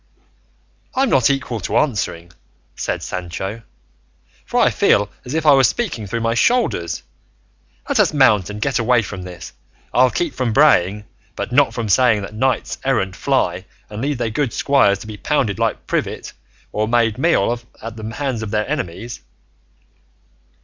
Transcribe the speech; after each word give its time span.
"I'm 0.95 1.11
not 1.11 1.29
equal 1.29 1.59
to 1.59 1.77
answering," 1.77 2.31
said 2.75 3.03
Sancho, 3.03 3.61
"for 4.47 4.59
I 4.59 4.71
feel 4.71 5.11
as 5.25 5.35
if 5.35 5.45
I 5.45 5.51
was 5.51 5.67
speaking 5.67 6.07
through 6.07 6.21
my 6.21 6.33
shoulders; 6.33 7.03
let 7.87 7.99
us 7.99 8.11
mount 8.11 8.49
and 8.49 8.59
get 8.59 8.79
away 8.79 9.03
from 9.03 9.21
this; 9.21 9.53
I'll 9.93 10.09
keep 10.09 10.33
from 10.33 10.53
braying, 10.53 11.05
but 11.35 11.51
not 11.51 11.75
from 11.75 11.87
saying 11.87 12.23
that 12.23 12.33
knights 12.33 12.79
errant 12.83 13.15
fly 13.15 13.65
and 13.91 14.01
leave 14.01 14.17
their 14.17 14.31
good 14.31 14.53
squires 14.53 14.97
to 15.01 15.05
be 15.05 15.17
pounded 15.17 15.59
like 15.59 15.85
privet, 15.85 16.33
or 16.71 16.87
made 16.87 17.19
meal 17.19 17.51
of 17.51 17.67
at 17.79 17.95
the 17.95 18.15
hands 18.15 18.41
of 18.41 18.49
their 18.49 18.67
enemies." 18.67 19.19